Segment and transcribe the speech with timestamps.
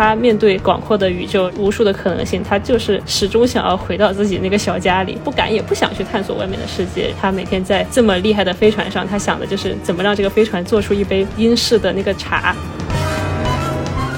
[0.00, 7.12] 他面对广阔的宇宙、无数的可能性，他就是始终想要回到自己那个小家里，不敢也不想去探索外面的世界。
[7.20, 12.56] 他每天在这么厉害的飞船上，他想的就是怎么让这个飞船做出一杯英式的那个茶。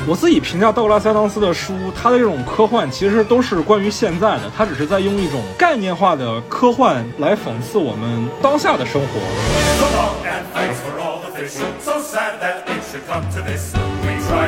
[0.06, 9.18] 我自己评价道格拉斯·亚当斯的书，他的这种科幻其实都是关于现在的，他只是在用一种概念化的科幻来讽刺我们当下的生活。
[14.32, 14.38] Oh.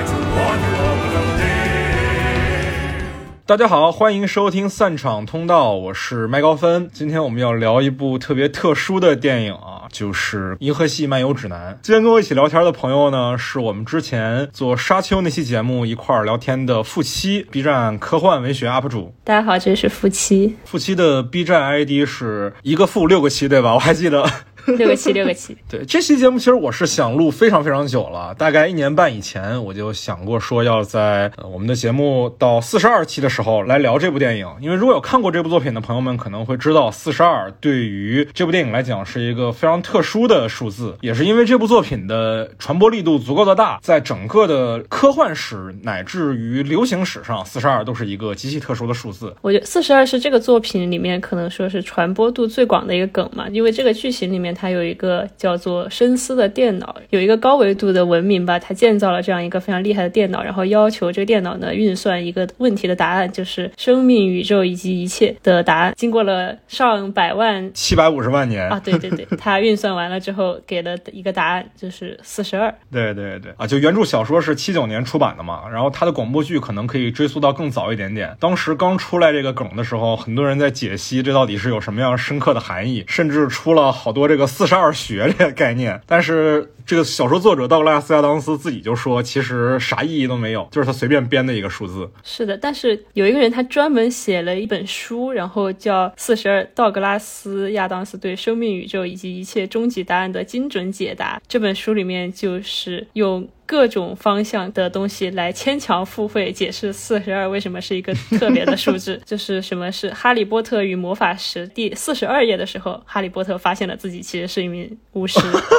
[3.46, 6.88] 大家好，欢迎收听散场通道，我是麦高芬。
[6.90, 11.74] 今天我们要聊一部特别特殊的电影啊，就是《银河系漫游指南》。
[11.82, 19.14] 今天跟我一起聊天的朋友呢，是我们之前做沙丘那期节目一块儿聊天的负七，B 站科幻文学 UP 主。
[19.22, 20.56] 大家好，这是负七。
[20.64, 23.74] 负七的 B 站 ID 是一个负六个七，对吧？
[23.74, 24.26] 我还记得。
[24.78, 25.56] 六个七，六个七。
[25.68, 49.34] 对这期节目，其实我是想录非常非常久了，大概一年半以前我就想过说要在、呃我们的节目到四十二期的时候来聊这部电影，因为如果有看过这部作品的朋友们可能会知道，四十二对于这部电影来讲是一个非常特殊的数字，也是因为这部作品的传播力度足够的大，在整个的科幻史乃至于流行史上，四十二都是一个极其特殊的数字。
[49.42, 65.92] 我觉得四十二是这个作品里面可能说是传播度最广的一个梗嘛，因为这个剧情里面它有一个叫做深思的电脑，有一个高维度的文明吧，它建造了这样一个非常厉害的电脑，然后要求这个电脑呢运算一个问题的答案，就是生命、宇宙以及一切的答案。
[65.96, 72.72] 经过了上百万七百五十万年啊，对对对，它运算完了之后给了一个答案，就是四十二。
[72.90, 78.36] 对对对啊，就原著小说是七九年出版的嘛，然后它的广播剧可能可以追溯到更早一点点。
[78.38, 86.00] 当时刚出来这个梗的时候，很多人在解析这到底是有什么样深刻的含义，甚至出了好多这个四十二学这个概念。
[86.06, 92.10] 但是这个小说作者道格拉斯·亚当斯自己就说，其实啥意义都没有，就是他随便编的一个数字。
[92.22, 101.38] 是的，但是有一个人他专门写了一本书，然后叫《四十二道格拉斯亚当斯对生命、宇宙以及一切终极答案的精准解答》。
[101.48, 103.48] 这本书里面就是用。
[103.66, 115.38] 各种方向的东西来牵强附会解释四十二为什么是一个特别的数字， 就是什么是《哈利波特与魔法石》第四十二页的时候，哈利波特发现了自己其实是一名巫师，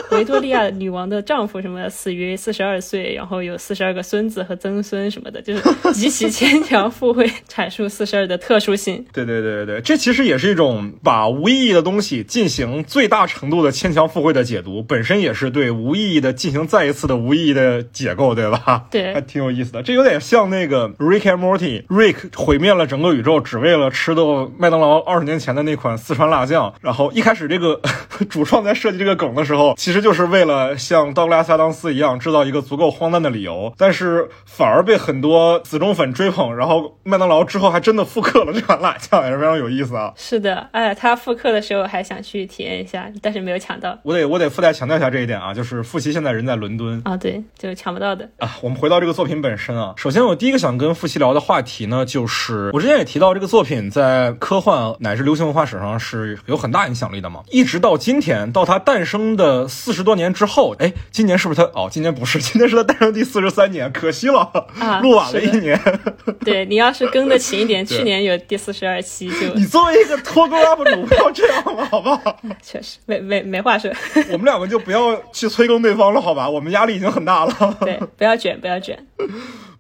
[0.10, 9.04] 维多利亚女王的丈夫什么死于四十二岁，然后有四十二个孙子和曾孙什么的，就是极其 牵强附会阐述四十二的特殊性。
[9.12, 17.84] 对对对对对，这其实也是一种把无意义的东西进行最大程度的牵强附会的解读，本身也是对无意义的进行再一次的无意义的。
[17.92, 18.86] 解构对吧？
[18.92, 19.82] 对，还挺有意思的。
[19.82, 26.74] 这有点像那个 Rick and Morty，Rick 毁灭了整个宇宙，只为了吃到麦当劳二十年前的那款四川辣酱。
[26.82, 27.80] 然后一开始这个
[28.30, 36.56] 主创在设计这个梗的时候，其实就是为了像道格拉斯·亚当斯一样制造一个足够荒诞的理由，但是反而被很多死忠粉追捧。
[36.56, 40.14] 然后麦当劳之后还真的复刻了这款辣酱，也是非常有意思啊。
[40.16, 43.98] 是的，哎，他复刻的时候还想去体验一下，但是没有抢到。
[44.04, 48.30] 我得我得附带强调一下这一点啊，就是傅奇现在人在伦敦啊，对，就是抢不到的。
[48.38, 49.94] 啊，我们回到这个作品本身啊。
[49.98, 57.42] 首先，我第一个想跟傅奇聊的话题呢，就是我之前也提到，这个作品在科幻乃至流行文化史上是有很大影响力的嘛。
[57.50, 61.68] 一直到今天，到它诞生的四十多年之后，哎，今年是不是他？
[61.74, 64.40] 哦，今年不是， 今年是他诞生第四十三年，可惜了，
[64.80, 65.80] 啊， 录晚了一年。
[66.44, 69.54] 对你要是更的勤一点，去年有第四十二期就。
[69.56, 72.38] 你作为一个脱钩 UP 主，不要这样了，好不好？
[72.62, 73.92] 确实，没没没话说。
[74.32, 76.50] 我们两个就不要去催更对方了，好吧？
[76.50, 77.78] 我们压力已经很大了。
[77.82, 78.00] 对。
[78.18, 78.98] 不要卷，不要卷。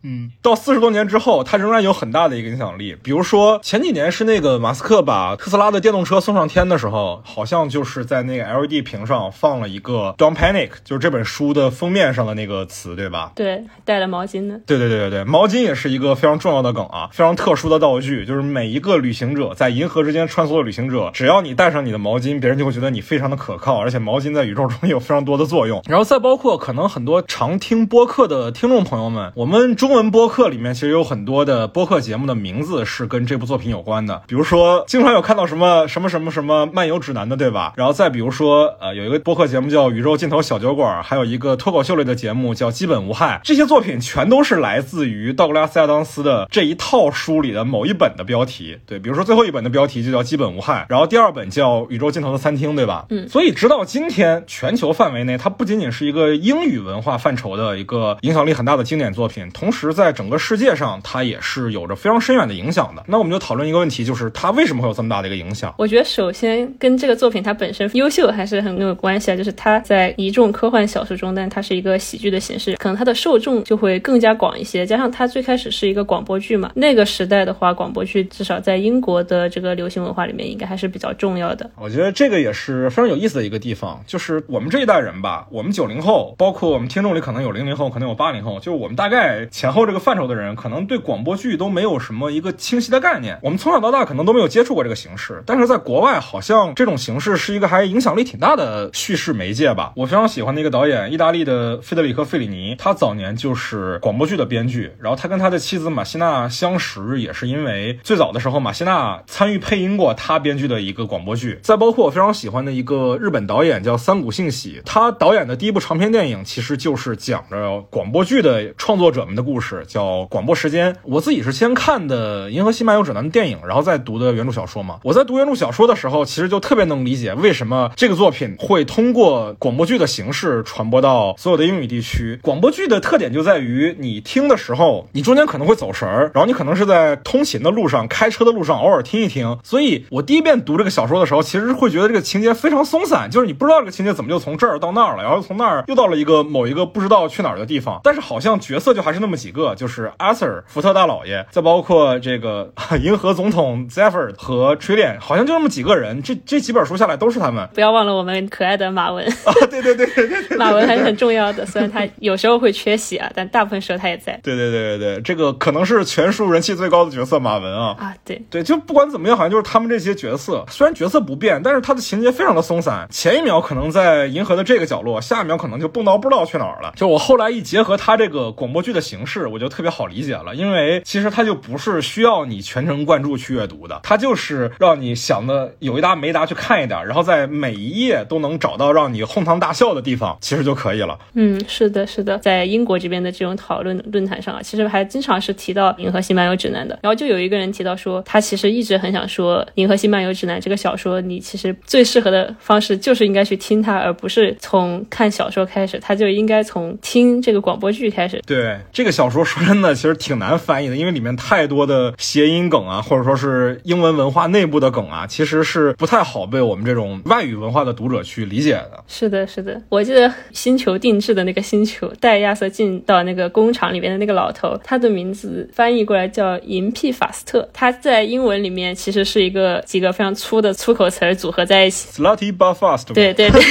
[0.07, 2.95] 嗯，到四十多年之后，它仍然有很大的一个影响力。
[3.01, 13.31] 比如说前几年是那个马斯克把特斯拉的电动车送上天的时候，好像就是在那个 LED 屏上放了一个 “Don't Panic”，就是这本书的封面上的那个词，对吧？
[13.33, 14.59] 对，带了毛巾的。
[14.67, 25.81] 对对对对对，毛巾也是一个非常重要的梗啊，非常特殊的道具，就是每一个旅行者在银河之间穿梭的旅行者，只要你带上你的毛巾，别人就会觉得你非常的可靠，而且毛巾在宇宙中有非常多的作用。
[25.87, 30.73] 然后再包括可能很多常听播客的听众朋友们，我们中文播客里面。
[30.75, 37.73] 其实有很多的播客节目的名字是跟这部作品有关的，比如说经常有看到什么什么什么什么漫游指南的，对吧？
[37.77, 43.39] 然后再比如说，呃，有一个播客节目叫宇宙尽头小酒馆，还有一个脱口秀类的节目叫基本无害。
[43.45, 48.77] 这些作品全都是来自于道格拉斯亚当斯的这一套书里的某一本的标题。
[48.85, 53.05] 对，比如说最后一本的标题就叫基本无害，然后第二本叫宇宙尽头的餐厅，对吧？
[53.09, 53.29] 嗯。
[53.29, 59.84] 所以直到今天，全球范围内，它不仅仅是一个英语文化范畴的一个影响力很大的经典作品，同时。
[59.85, 63.03] 实在整个世界上，它也是有着非常深远的影响的。
[63.07, 65.73] 那我们就讨论一个问题，就是它为什么会有这么大的一个影响？
[65.77, 74.85] 我觉得首先跟这个作品它本身优秀还是很有关系啊，就是它在一众科幻小说中，但它是一个喜剧的形式，可能它的受众就会更加广一些。
[74.85, 81.69] 加上它最开始是一个广播剧嘛，那个时代的话，广播剧至少在英国的这个流行文化里面，应该还是比较重要的。
[81.77, 93.39] 我觉得这个也是非常有意思的一个地方，就是我们这一代人吧，我们九零后，包括我们听众里可能有零零后，可能有八零后，就是我们大概前前后这个范畴的人，可能对广播剧都没有什么一个清晰的概念。
[93.41, 99.91] 我们从小到大可能都没有接触过这个形式，但是在国外好像这种形式是一个还影响力挺大的叙事媒介吧。
[99.95, 111.59] 我非常喜欢的一个导演，意大利的费德里克·费里尼，他早年就是广播剧的编剧，然后他跟他的妻子马西娜相识也是因为最早的时候马西娜参与配音过他编剧的一个广播剧。
[111.63, 120.93] 再包括我非常喜欢的一个日本导演叫三谷幸喜，他导演的第一部长篇电影其实就是讲着广播剧的创作者们的故事，故事叫《广播时间》。
[121.03, 124.99] 我自己是先看的《银河系漫游指南》的电影，然后再读的原著小说嘛。
[125.01, 132.37] 我在读原著小说的时候，其实就特别能理解为什么这个作品会通过广播剧的形式传播到所有的英语地区。
[132.41, 139.57] 广播剧的特点就在于你听的时候，你中间可能会走神儿，然后你可能是在通勤的路上、开车的路上偶尔听一听。
[139.63, 148.01] 所以我第一遍读这个小说的时候，其实会觉得这个情节非常松散，就是你不知道这个情节怎么就从这儿到那儿了，然后从那儿又到了一个某一个不知道去哪儿的地方。
[148.03, 156.23] 但是好像角色就还是那么几个，就是阿 Sir 福特大老爷，再包括这个银河总统 Zephyr 和 Trillian，好像就这么几个人。
[156.23, 157.69] 这这几本书下来都是他们。
[157.75, 160.57] 不要忘了我们可爱的马文，啊，对对对对对对。
[160.57, 164.33] 马文还是很重要的，虽然他有时候会缺席啊，但大部分时候他也在。
[164.41, 167.95] 对对对对对，这个可能是全书人气最高的角色马文啊。
[167.99, 173.07] 啊，对，对，就不管怎么样，好像就是他们这些角色，虽然角色不变，但是他的情节非常的松散。
[173.11, 176.91] 前一秒可能在银河的这个角落，下一秒可能就蹦到不知道去哪儿了。
[176.95, 191.17] 就我后来一结合他这个广播剧的形式，我就特别好理解了，因为其实它就不是需要你全神贯注去阅读的，它就是让你想的有一搭没一搭去看一点，然后在每一页都能找到让你哄堂大笑的地方，其实就可以了。
[191.33, 196.97] 嗯，是的，是的，在英国这边的这种讨论论坛上啊，其实还经常是提到《银河系漫游指南》的。
[197.01, 208.41] 然后就有一个人提到说，他其实一直很想说，《银河系漫游指南》这个小说，你其实最适合的方式就是应该去听它，而不是从看小说开始，他就应该从听这个广播剧开始。
[208.45, 219.03] 对这个小说，说真的，其实挺难翻译的，因为里面太多的谐音梗啊，或者说是英文文化内部的梗啊，其实是不太好被我们这种外语文化的读者去理解的。
[219.07, 232.21] 是的，是的，我记得星球定制的那个星球带亚瑟进到那个工厂里面的那个老头，他的名字翻译过来叫银屁法斯特，他在英文里面其实是一个几个非常粗的粗口词儿组合在一起。
[232.21, 233.61] Slutty but fast，对对对，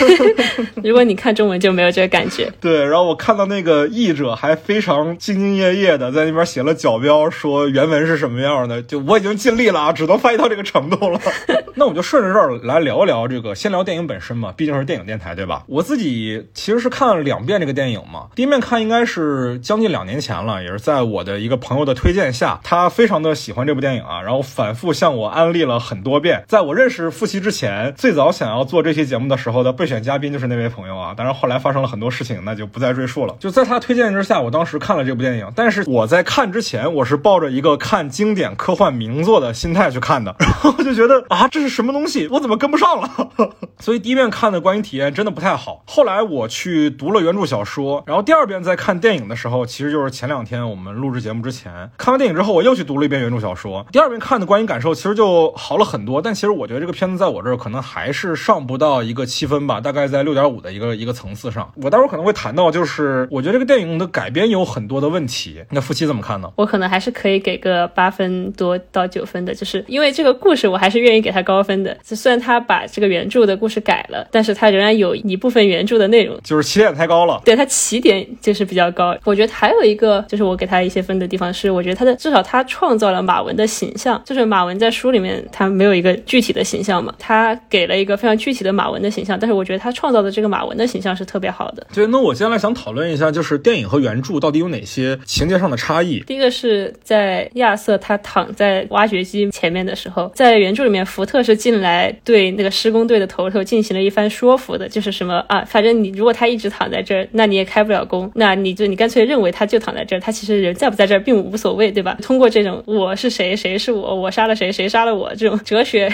[0.82, 2.52] 如果你看中文就没有这个感觉。
[2.60, 8.82] 对，然后我看到那个译者还非常兢兢兢业业的在那边写了角标，说原文是什么样的。
[8.82, 11.20] 就我已经尽力了啊，只能翻译到这个程度了。
[11.76, 15.64] 那我们就顺着这儿来聊一聊这个，先聊电影本身嘛，毕竟是电影电台对吧？
[15.66, 26.44] 我自己其实是看了两遍这个电影嘛，第一遍看应该是将近两年前了，也是在我的一个朋友的推荐下，他非常的喜欢这部电影啊，然后反复向我安利了很多遍。
[26.46, 33.34] 在我认识傅奇之前，最早想要做这期节目的时候的备选嘉宾就是那位朋友啊，当然后来发生了很多事情，那就不再赘述了。
[33.40, 43.30] 就在他推荐之下，我当时看了这部电影，电影但是我在看之前，我是抱着一个看经典科幻名作的心态去看的， 然后我就觉得啊，这是什么东西，我怎么跟不上了？
[43.80, 45.82] 所以第一遍看的观影体验真的不太好。
[45.86, 53.84] 后来我去读了原著小说，然后第二遍在看电影的时候，其实就是前两天我们录制节目之前看完电影之后，我又去读了一遍原著小说。
[53.90, 61.70] 第二遍看的观影感受其实就好了很多，但其实我觉得这个片子在我这儿可能还是上不到一个七分吧，大概在六点五的一个一个层次上。
[61.76, 65.23] 我待会儿可能会谈到，就是我觉得这个电影的改编有很多的问题。
[65.70, 66.50] 那夫妻怎么看呢？
[66.56, 71.96] 我可能还是可以给个八分多到九分的，就是因为这个故事，我还是愿意给他高分的。
[72.04, 76.38] 就虽然他把这个原著的故事改了，但是他仍然有一部分原著的内容。
[76.42, 77.40] 就是起点太高了。
[77.44, 91.86] 对他起点就是比较高，我觉得还有一个就是我给他一些分的地方是，我觉得他的至少他创造了马文的形象，就是马文在书里面他没有一个具体的形象嘛，他给了一个非常具体的马文的形象，但是我觉得他创造的这个马文的形象是特别好的。
[91.92, 96.20] 对，那我接下来想讨论一下，就是电影和原著到底有哪些情节上的差异？
[96.20, 112.16] 第一个是在亚瑟他躺在挖掘机前面的时候，在原著里面，福特是进来对那个施工队的头头进行了一番说服的，就是什么啊，反正你如果他一直躺在这儿，那你也开不了工，那你就你干脆认为他就躺在这儿，他其实人在不在这儿并无所谓，对吧？
[112.22, 116.10] 通过这种我是谁，谁是我，我杀了谁，谁杀了我这种哲学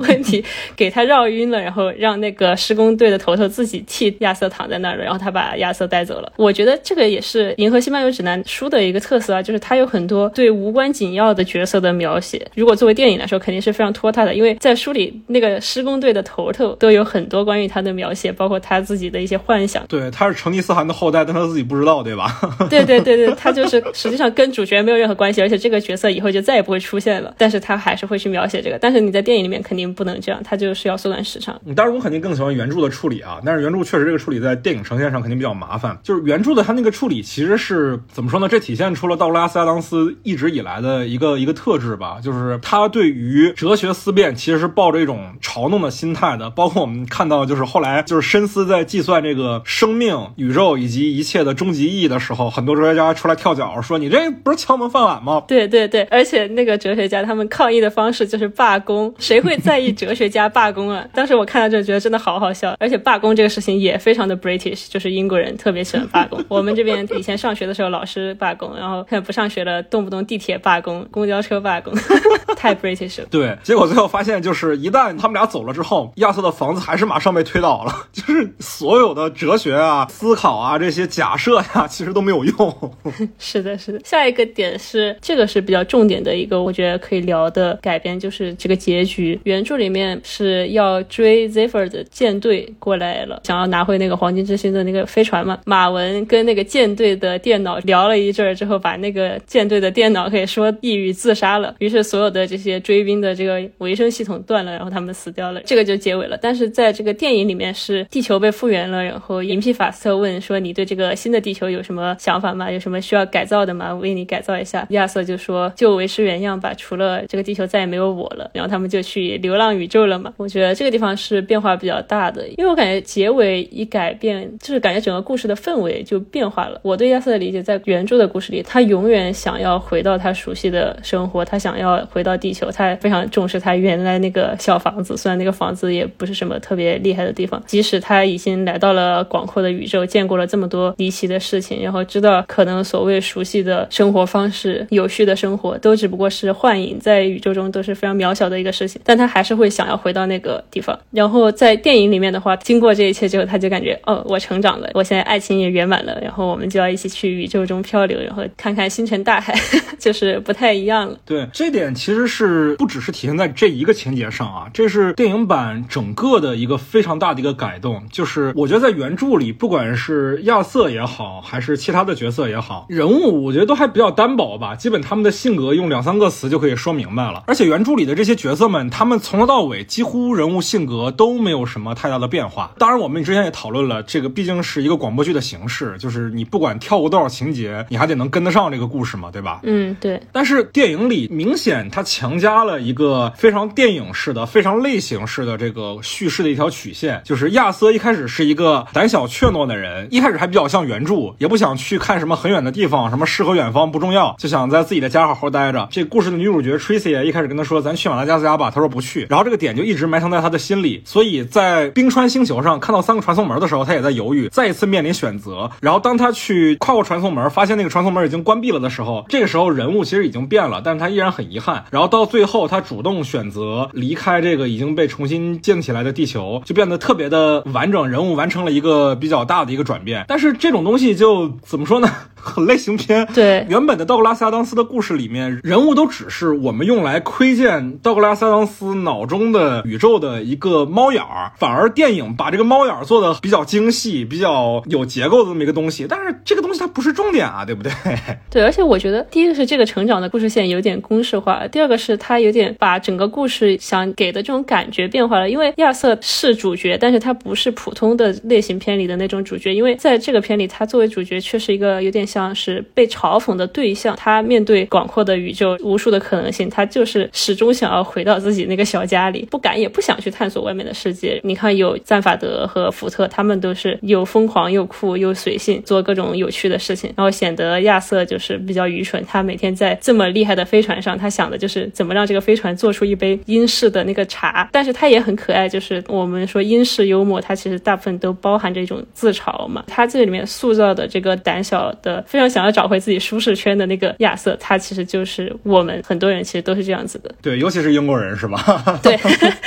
[0.00, 0.44] 问题
[0.76, 6.32] 给他绕晕了，然后让那个施工队的头头自己替亚瑟躺在那儿了，然后他把亚瑟带走了。
[6.36, 12.46] 我觉得这个也是《银河系漫游指南》南书的一个特色啊，就是它有很多对无关紧要的角色的描写。
[12.54, 19.86] 如果作为电影来说，肯定是非常拖沓的，因为在书里那个施工队的头头都有很多关于他的描写，包括他自己的一些幻想。
[19.88, 22.38] 对，他是成吉思汗的后代，但他自己不知道，对吧？
[22.68, 27.34] 对对对对，他就是实际上跟主角没有任何关系，而且这个角色以后就再也不会出现了。
[27.38, 31.58] 但是他还是会去描写这个，但是你在电影里面肯定不能这样，他就是要缩短时长。
[31.64, 35.96] 嗯当然，我肯定更喜欢原著的处理啊，但是原著确实这个处理在电影呈现上肯定比较麻烦。
[36.02, 38.48] 就是原著的他那个处理其实是怎么说呢？
[38.48, 46.50] 这体现出了道格拉斯·亚当斯一直以来的一个一个特质吧，就是他对于哲学思辨其实是抱着一种嘲弄的心态的。
[46.50, 61.06] 包括我们看到，就是后来就是深思在计算这个生命、宇宙以及一切的终极意义的时候，很多哲学家出来跳脚说：“你这不是敲门饭碗吗？”对对对，而且那个哲学家他们抗议的方式就是罢工，谁会在意哲学家罢工啊？
[61.14, 66.44] 当时我看到这觉得真的好好笑，而且罢工这个事情也非常的 British，就是英国人特别喜欢罢工。
[66.48, 71.92] 我们这边以前上学的时候，老师罢工，然后现在不上学了，动不动地铁罢工、公交车罢工，
[72.56, 73.28] 太 British 了。
[73.30, 82.92] 对，结果最后发现，就是一旦他们俩走了之后，亚瑟的房子还是马上被推倒了， 就是所有的哲学啊、思考啊这些假设呀，其实都没有用。
[83.38, 84.00] 是的，是的。
[84.04, 89.38] 下一个点是，这个是比较重点的一个，我觉得可以聊的改编，就是这个结局。
[89.44, 95.58] 原著里面是要追 Zephyr 的舰队过来了，想要拿回那个黄金之星的那个飞船嘛。
[95.64, 101.74] 马文跟那个舰队的电脑聊聊了一阵之后，把那个舰队的电脑给说抑郁自杀了。
[101.80, 106.38] 于是所有的这些追兵的这个维生系统断了，然后他们死掉了，这个就结尾了。
[106.40, 112.70] 但是在这个电影里面是地球被复原了，然后银皮法斯特问说：“你对这个新的地球有什么想法吗？
[112.70, 113.92] 有什么需要改造的吗？
[113.92, 120.32] 我为你改造一下。”亚瑟就说：“就维持原样吧，除了这个地球再也没有我了。”然后他们就去流浪宇宙了嘛。
[120.36, 126.80] 我觉得这个地方是变化比较大的，因为我感觉结尾一改变，就是感觉整个故事的氛围就变化了。
[126.84, 150.98] 我对亚瑟的理解，在原著的故事里，他永远想要回到他熟悉的生活，他想要回到地球，他非常重视他原来那个小房子，虽然那个房子也不是什么特别厉害的地方，即使他已经来到了广阔的宇宙，见过了这么多离奇的事情，然后知道可能所谓熟悉的生活方式、有序的生活，都只不过是幻影，在宇宙中都是非常渺小的一个事情，但他还是会想要回到那个地方。
[151.10, 159.54] 然后在电影里面的话，经过这一切之后，他就感觉哦，我成长了，我现在爱情也圆满了，然后我们就要一起去宇宙中漂流，然后看看星辰大海，
[159.98, 161.16] 就是不太一样了。
[161.24, 168.02] 对，这点其实是不只是体现在这一个情节上啊，这是电影版整个的一个非常大的一个改动。
[168.10, 177.42] 就是我觉得在原著里，不管是亚瑟也好，还是其他的角色也好，人物我觉得都还比较单薄吧，基本他们的性格用两三个词就可以说明白了。
[177.46, 182.72] 而且原著里的这些角色们，他们从头到尾几乎人物性格都没有什么太大的变化。
[182.78, 189.60] 当然，我们之前也讨论了，这个毕竟是一个广播剧的形式，就是你不管跳过多少情节，你还得能跟得上这个故事嘛，对吧？
[189.62, 205.88] 嗯，对，但是电影里明显它强加了一个非常电影式的、非常类型式的这个叙事的一条曲线，就是亚瑟一开始是一个胆小怯懦的人，一开始还比较像原著，也不想去看什么很远的地方，什么诗和远方不重要，就想在自己的家好好待着。
[205.90, 215.70] 这故事的女主角 Tracy 一开始跟他说：“咱去马达加斯加吧。”他说不去，然后这个点就一直埋藏在他的心里，所以在冰川星球上看到三个传送门的时候，他也在犹豫，再一次面临选择。
[215.80, 221.84] 然后当他去跨过传送门，发现那个传送门已经关闭了的时候，这个时候人物其实已经变了，但是他依然很遗憾。
[221.90, 230.24] 然后到最后，他主动选择离开这个已经被重新建起来的地球，就变得特别的完整，人物完成了一个比较大的一个转变。
[230.28, 232.08] 但是这种东西就怎么说呢？
[232.40, 233.26] 很类型片。
[233.34, 246.06] 对原本的道格拉斯·亚当斯的故事里面，人物都只是我们用来窥见道格拉斯·亚当斯脑中的宇宙的一个猫眼儿，反而电影把这个猫眼儿做的比较精细、比较有结构的这么一个东西。
[246.08, 247.92] 但是这个东西它不是重点啊，对不对？
[248.50, 255.48] 对，而且我觉得第一个是这个成长的故事线有点公式化，第二个是他有点把整个故事想给的这种感觉变化了。
[255.48, 264.16] 因为亚瑟是主角，但是他不是普通的类型片里的那种主角，因为在这个片里，他作为主角却是一个有点像像是被嘲讽的对象。
[264.16, 267.28] 他面对广阔的宇宙、无数的可能性，他就是。
[267.32, 271.40] 始终想要回到自己那个小家里，不敢也不想去探索外面的世界。
[271.44, 273.98] 你看，有赞法德和福特，他们都是。
[274.02, 278.58] 又疯狂又酷又随性，做各种有趣的事情，然后显得亚瑟就是。
[278.58, 279.24] 比较愚蠢。
[279.26, 281.88] 他每天在这么厉害的飞船上，他想的就是。
[281.94, 284.68] 怎么让这个飞船做出一杯英式的那个茶。
[284.72, 284.92] 但是。
[284.92, 286.02] 他也很可爱，就是。
[286.08, 289.84] 我们说英式幽默，它其实大部分都包含着一种自嘲嘛。
[289.86, 297.34] 他这里面塑造的这个胆小的、非常想要找回自己舒适圈的那个亚瑟，他其实就是我们很多人其实都是这样子的。
[297.42, 298.98] 对，尤其是英国人是吧？
[299.02, 299.16] 对，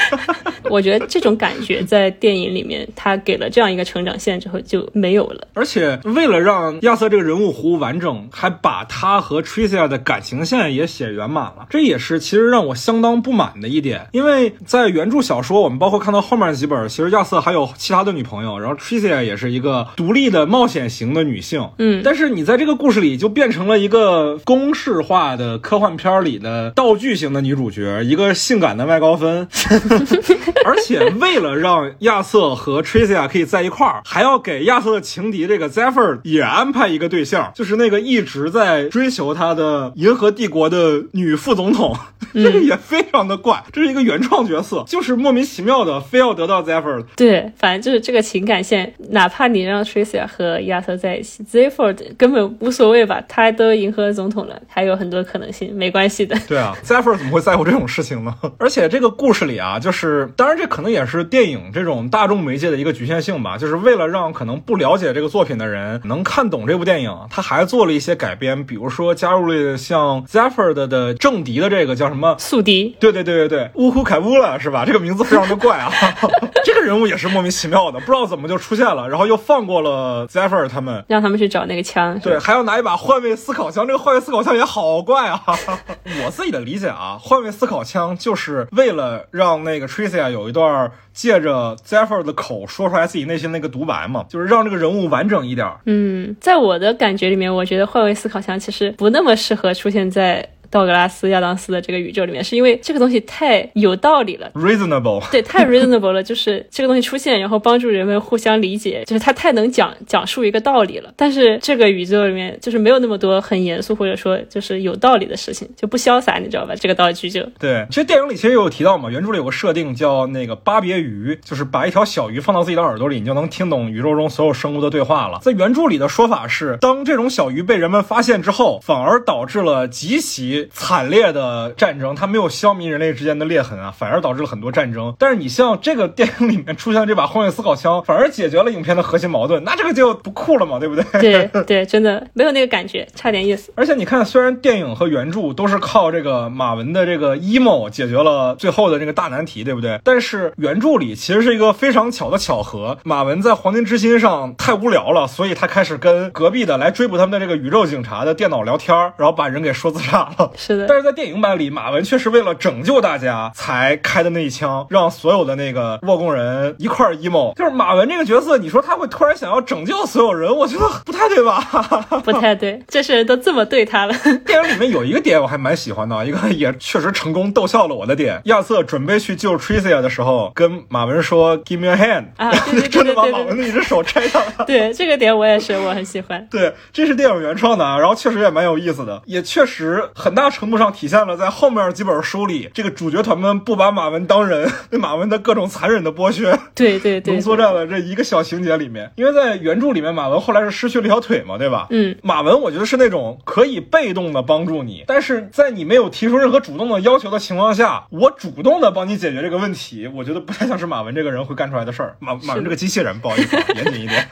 [0.72, 5.48] 我觉得这种感觉在电影里面，他给了这样一个成长线之后就没有了。
[5.54, 14.08] 而且为了让亚瑟这个人物弧完整，还把他和 Tricia 的感情线也写圆满了，这也是其实让我相当不满的一点。
[14.14, 21.70] 因为在原著小说，我们包括看到后面几本，其实亚瑟还有其他的女朋友，然后 Tricia 也是一个独立的冒险型的女性。
[21.78, 29.48] 嗯但是你在这个故事里就变成了一个公式化的科幻片里的道具型的女主角，一个性感的麦高芬。
[30.66, 41.96] 而且为了让亚瑟和 Tricia 可以在一块儿，还要给亚瑟的情敌这个 Zephyr 也安排一个对象，就是那个一直在追求他的银河帝国的女副总统，
[42.34, 47.04] 这个也非常的怪，这是一个原创角色，就是莫名其妙的非要得到 Zephyr。
[47.16, 56.38] 对，反正就是这个情感线，哪怕你让 Tricia 和亚瑟在一起，Zephyr 根本无所谓吧，他都迎合总统了，还有很多可能性，没关系的。
[56.48, 58.36] 对啊，Zephyr 怎么会在乎这种事情呢？
[58.58, 72.36] 而且这个故事里啊，就是当然这可能也是电影这种大众媒介的一个局限性吧，就是为了让可能不了解这个作品的人能看懂这部电影，他还做了一些改编，比如说加入了像 Zephyr 的的政敌的这个叫什么？
[72.40, 74.84] 宿敌，对对对对对，乌库凯乌了是吧？
[74.86, 75.92] 这个名字非常的怪啊，
[76.64, 81.04] 这个人物也是莫名其妙的，不知道怎么就出现了，然后又放过了 Zephyr 他们。
[81.08, 82.20] 让他们去找那个枪。
[82.20, 85.42] 对，还要拿一把换位思考枪，这个换位思考枪也好怪啊！
[86.26, 95.68] 我自己的理解啊，换位思考枪就是为了让那个 Tricia 有有一段借着 Zephyr 的口说出来自己内心那个独白嘛，就是让这个人物完整一点。
[95.86, 104.50] 嗯，在我的感觉里面，我觉得换位思考箱其实不那么适合出现在道格拉斯亚当斯的这个宇宙里面，是因为这个东西太有道理了。
[104.56, 111.14] Reasonable，对，太 reasonable 了，就是这个东西出现，然后帮助人们互相理解，就是它太能讲讲述一个道理了。
[111.18, 116.74] 但是这个宇宙里面就是没有那么多很严肃或者说就是有道理的事情，就不潇洒，你知道吧？
[116.76, 125.40] 这个道具就对，其实电影里其实也有提到嘛，原著里有个设定叫那个巴别鱼，就是把一条小鱼放到自己的耳朵里，你就能听懂宇宙中所有生物的对话了。
[125.42, 135.14] 在原著里的说法是，当这种小鱼被人们发现之后，反而导致了极其惨烈的战争，它没有消弭人类之间的裂痕啊，反而导致了很多战争。
[135.18, 141.04] 但是你像这个电影里面出现这把荒野思考枪，反而解决了影片的核心矛盾，那这个就不酷了嘛，对不对？
[141.22, 143.72] 对 对，真的没有那个感觉，差点意思。
[143.76, 150.00] 而且你看，虽然电影和原著都是靠这个马文的这个 emo 解决了最后的这个大难题，对不对？
[150.04, 160.51] 但是原著里其实是一个非常巧的巧合，马文在黄金之心上太无聊了，所以他开始跟隔壁的来追捕他们的这个宇宙警察的电脑聊天，然后把人给说自杀了。
[160.58, 167.54] 是的但，是在电影版里，马文却是为了拯救大家才开的那一枪，让所有的那个沃工人一块儿 emo。
[167.56, 171.60] 就是马文这个角色，你说他会突然想要拯救所有人，我觉得不太对吧？
[172.24, 174.14] 不太对，这些人都这么对他了。
[174.46, 178.42] 电影里面有一个点我还蛮喜欢的，一个也确实成功逗笑了我的点。
[178.46, 184.66] 亚瑟准备去救 Tricia 的时候，跟马文说 “Give me a hand”，啊对对 对真的把马文的一只手拆下来。
[184.66, 186.46] 对这个点我也是，我很喜欢。
[186.50, 199.12] 对，这是电影原创的啊，然后确实也蛮有意思的，也确实很大程度上体现了在后面几本书里，这个主角团们不把马文当人，对马文的各种残忍的剥削，对对对，浓缩在了这一个小情节里面。
[199.16, 201.88] 因为在原著里面，马文后来是失去了一条腿嘛，对吧？
[201.90, 212.16] 嗯，马文我觉得是那种可以被动的帮助你，但是在你没有提出任何主动的要求的情况下，我主动的帮你解决这个问题，我觉得不太像是马文这个人会干出来的事儿。
[212.20, 214.28] 马马文这个机器人，不好意思，啊，严谨一点。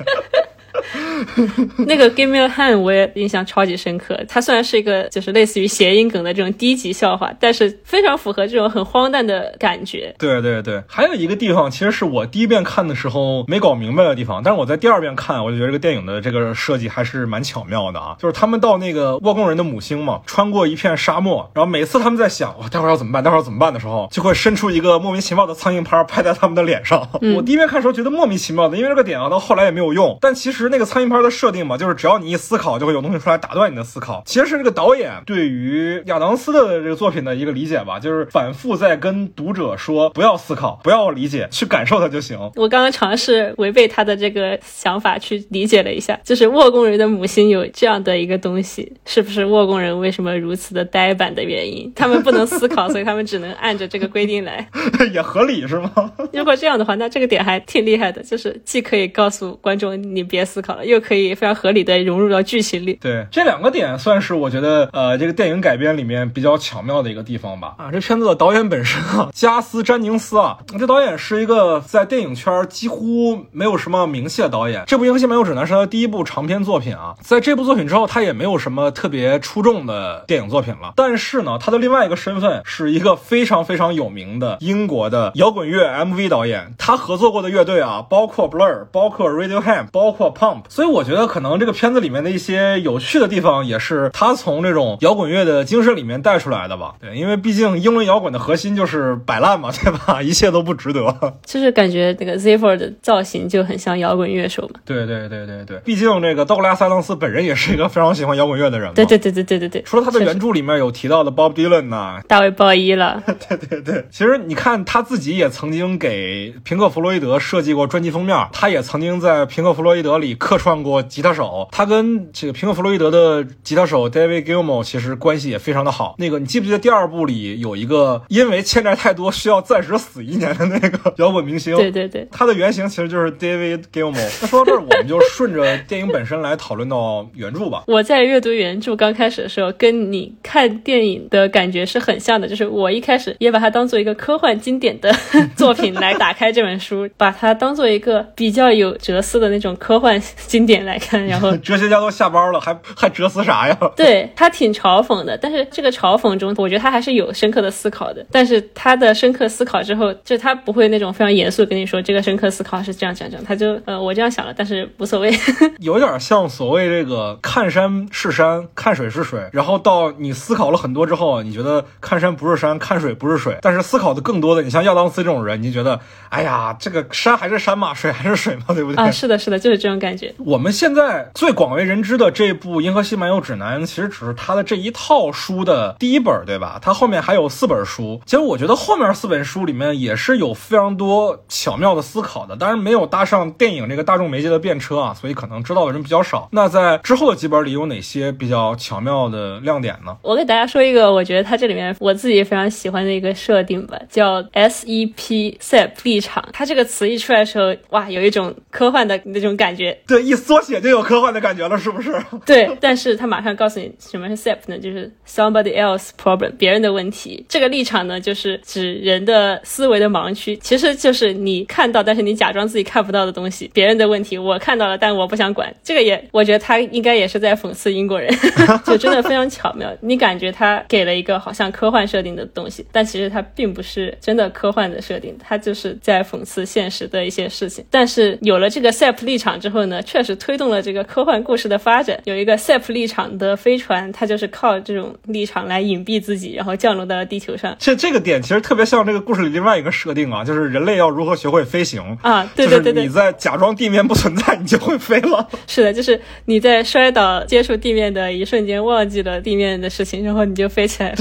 [1.87, 4.19] 那个 Give Me a Hand 我也印象超级深刻。
[4.27, 10.13] 它虽然是一个就是类似于谐音梗的这种低级笑话，但是非常符合这种很荒诞的感觉。
[10.17, 18.15] 对对对，还有一个地方，其实是我第一遍看的时候没搞明白的地方，但是我在第二遍看，我就觉得这个电影的这个设计还是蛮巧妙的啊。
[18.19, 27.07] 就是他们到那个沃工人的母星嘛，穿过一片沙漠，然后每次他们在想我待会儿要怎么办，待会儿要怎么办的时候，就会伸出一个莫名其妙的苍蝇拍拍在他们的脸上。
[27.35, 30.17] 我第一遍看的时候觉得莫名其妙的，因为这个点啊到后来也没有用。
[30.21, 34.23] 但其实那个苍蝇拍的设定嘛，就是只要你一思考，就会有东西出来打断你的思考。
[34.25, 42.37] 其实是这个导演对于亚当斯的这个作品的一个理解吧，就是反复在跟读者说不要思考，不要理解，去感受它就行。
[42.55, 51.91] 我刚刚尝试违背他的这个想法去理解了一下，就是沃工人的母星有这样的一个东西，是不是沃工人为什么如此的呆板的原因？
[51.95, 54.67] 他们不能思考， 所以他们只能按着这个规定来。
[55.13, 56.11] 也合理是吗？
[56.33, 62.93] 如果这样的话，那这个点还挺厉害的，就是既可以告诉观众你别思考了，又又可以非常合理的融入到剧情里。
[63.01, 67.75] 对，这两个点算是我觉得呃这个电影改编里面比较巧妙的一个地方吧。
[67.77, 74.83] 啊，这片子的导演本身啊，加斯·詹宁斯啊，这导演是一个在电影圈几乎没有什么名气的导演。
[74.85, 80.93] 这部《银河系漫游指南》是他第一部长篇作品啊，在这部作品之后，他也没有什么特别出众的电影作品了。
[80.97, 86.73] 但是呢，他的另外一个身份是一个非常非常有名的英国的摇滚乐 MV 导演。
[86.77, 90.63] 他合作过的乐队啊，包括 Blur，包括 Radiohead，包括 Pump。
[90.79, 96.95] 所以我觉得可能这个片子里面的一些有趣的地方，也是他从这种摇滚乐的精神里面带出来的吧。
[97.01, 100.21] 对，因为毕竟英伦摇滚的核心就是摆烂嘛，对吧？
[100.23, 101.13] 一切都不值得。
[101.45, 104.79] 就是感觉那个 Zephyr 的造型就很像摇滚乐手嘛。
[104.85, 108.93] 对对对对对，毕竟这个道格拉斯·塞当斯本人也是一个非常喜欢摇滚乐的人嘛。
[108.95, 109.81] 对对对对对对对。
[109.81, 121.67] 除了他的原著里面有提到的 Bob Dylan 呐、大卫鲍伊了， 对对对，其实你看他自己也曾经给平克·弗洛伊德设计过专辑封面，他也曾经在平克·弗洛伊德里客串过吉他手。
[121.71, 126.15] 他跟这个平克·弗洛伊德的吉他手 David Gilmour 其实关系也非常的好。
[126.17, 131.75] 那个你记不记得第二部里有一个因为欠债太多需要暂时死一年的那个 摇滚明星？
[131.75, 132.27] 对对对。
[132.31, 134.29] 他的原型其实就是 David Gilmour。
[134.41, 137.83] 那说到这儿，我们就顺着电影本身来讨论到原著吧。
[137.87, 145.13] 我在阅读原著刚开始的时候，跟你看电影的感觉是很像的，就是我一开始也把它当做一个科幻经典的
[145.55, 153.77] 作品来打开这本书，把它当做一个比较有哲思的那种科幻经典来看，然后 哲学家都下班了，还还哲思啥呀？
[153.95, 158.25] 对他挺嘲讽的，但是这个嘲讽中，我觉得他还是有深刻的思考的。
[158.31, 165.29] 但是他的深刻思考之后，就他不会那种非常严肃地跟你说这个深刻思考是这样这样这样，他就呃我这样想了，但是无所谓。
[165.79, 179.03] 有点像所谓这个看山是山，看水是水，然后到你思考了很多之后，你觉得看山不是山，看水不是水，但是思考的更多的，你像亚当斯这种人，你就觉得，哎呀，这个山还是山嘛，水还是水嘛，对不对？
[179.03, 180.33] 啊，是的，是的，就是这种感觉。
[180.49, 186.79] 我们现在最广为人知的这部《银河系漫游指南》，其实只是它的这一套书的第一本，对吧？
[186.81, 188.19] 它后面还有四本书。
[188.25, 196.49] 其实我觉得后面四本书里面也是有非常多巧妙的思考的，当然没有搭上电影这个大众媒介的便车啊，所以可能知道的人比较少。
[196.51, 200.17] 那在之后的几本里有哪些比较巧妙的亮点呢？
[200.23, 206.43] 我给大家说一个，我觉得它这里面我自己非常喜欢的一个设定吧，叫 SEP SEP 立场。
[206.51, 209.95] 它这个词一出来的时候，哇，有一种科幻的那种感觉。
[210.07, 212.11] 对，一缩写就有科幻的感觉了，是不是？
[212.45, 214.77] 对，但是他马上告诉你什么是 SEP 呢？
[214.79, 217.45] 就是 somebody else problem，别人的问题。
[217.47, 225.73] 这个立场呢，就是指人的思维的盲区，其实就是你看到，但是你假装自己看不到的东西，别人的问题我看到了，但我不想管。
[225.83, 228.33] 这个也，我觉得他应该也是在讽刺英国人，
[228.85, 229.89] 就真的非常巧妙。
[230.01, 237.83] 你感觉他给了一个好像科幻设定的东西，但其实它并不是真的科幻的设定，他就是在讽刺现实的一些事情。
[237.89, 242.19] 但是有了这个 SEP 立场之后呢，确实推动了这个科幻故事的发展。
[242.25, 247.75] 有一个 SEP 立场的飞船，它就是靠这种立场来隐蔽自己，然后降落到了地球上。
[247.79, 255.47] 这这个点其实特别像这个故事里另外一个设定啊，就是人类要如何学会飞行啊对对对对就是你在假装地面不存在，你就会飞了。
[255.67, 261.17] 是的，就是你在摔倒接触地面的一瞬间忘记了地面的事情，然后你就飞起来了。